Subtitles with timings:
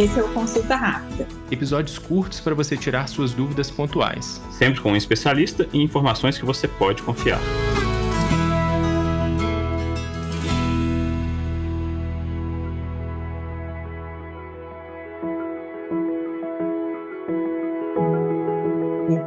[0.00, 1.28] Esse é o Consulta Rápida.
[1.50, 4.40] Episódios curtos para você tirar suas dúvidas pontuais.
[4.50, 7.38] Sempre com um especialista e informações que você pode confiar.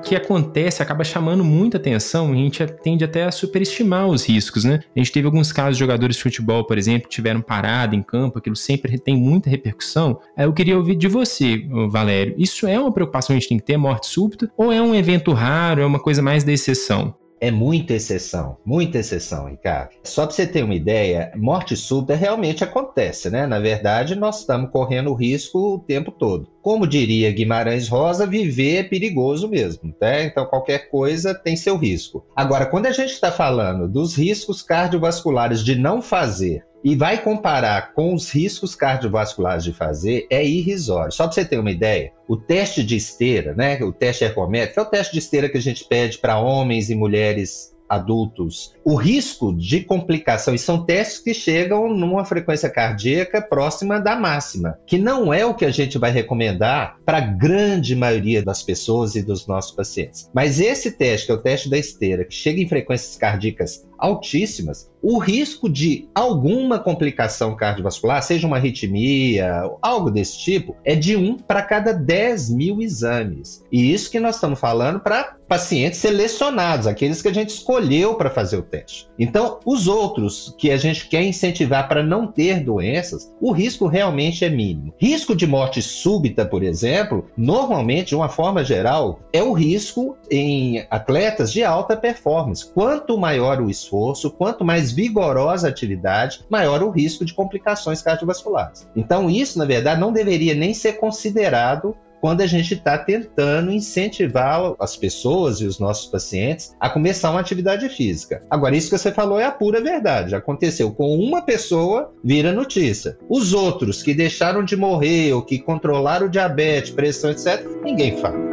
[0.04, 4.64] Que acontece acaba chamando muita atenção e a gente tende até a superestimar os riscos,
[4.64, 4.80] né?
[4.96, 8.02] A gente teve alguns casos de jogadores de futebol, por exemplo, que tiveram parada em
[8.02, 10.20] campo, aquilo sempre tem muita repercussão.
[10.38, 13.66] Eu queria ouvir de você, Valério, isso é uma preocupação que a gente tem que
[13.66, 17.16] ter, morte súbita, ou é um evento raro, é uma coisa mais da exceção?
[17.44, 19.90] É muita exceção, muita exceção, Ricardo.
[20.02, 23.46] Só para você ter uma ideia, morte súbita realmente acontece, né?
[23.46, 26.48] Na verdade, nós estamos correndo risco o tempo todo.
[26.62, 30.24] Como diria Guimarães Rosa, viver é perigoso mesmo, tá?
[30.24, 32.26] Então qualquer coisa tem seu risco.
[32.34, 37.94] Agora, quando a gente está falando dos riscos cardiovasculares de não fazer e vai comparar
[37.94, 41.12] com os riscos cardiovasculares de fazer, é irrisório.
[41.12, 44.84] Só para você ter uma ideia, o teste de esteira, né, o teste ergométrico, é
[44.84, 49.54] o teste de esteira que a gente pede para homens e mulheres adultos, o risco
[49.54, 55.34] de complicação, e são testes que chegam numa frequência cardíaca próxima da máxima, que não
[55.34, 59.46] é o que a gente vai recomendar para a grande maioria das pessoas e dos
[59.48, 60.30] nossos pacientes.
[60.34, 64.92] Mas esse teste, que é o teste da esteira, que chega em frequências cardíacas altíssimas,
[65.02, 71.40] o risco de alguma complicação cardiovascular, seja uma arritmia, algo desse tipo, é de 1
[71.40, 73.64] para cada 10 mil exames.
[73.72, 78.30] E isso que nós estamos falando para pacientes selecionados, aqueles que a gente escolheu para
[78.30, 79.08] fazer o teste.
[79.20, 84.44] Então, os outros que a gente quer incentivar para não ter doenças, o risco realmente
[84.44, 84.94] é mínimo.
[84.98, 90.86] Risco de morte súbita, por exemplo, normalmente, de uma forma geral, é o risco em
[90.90, 92.66] atletas de alta performance.
[92.74, 98.02] Quanto maior o esforço, esforço, quanto mais vigorosa a atividade, maior o risco de complicações
[98.02, 98.88] cardiovasculares.
[98.96, 104.74] Então, isso, na verdade, não deveria nem ser considerado quando a gente está tentando incentivar
[104.80, 108.42] as pessoas e os nossos pacientes a começar uma atividade física.
[108.50, 110.34] Agora, isso que você falou é a pura verdade.
[110.34, 113.18] Aconteceu com uma pessoa, vira notícia.
[113.28, 118.53] Os outros que deixaram de morrer ou que controlaram o diabetes, pressão, etc., ninguém fala.